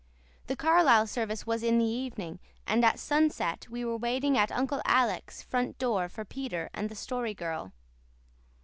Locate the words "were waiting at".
3.85-4.51